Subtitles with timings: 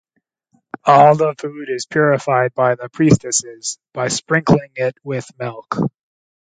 [0.83, 5.77] All the food is purified by the priestesses by sprinkling it with milk.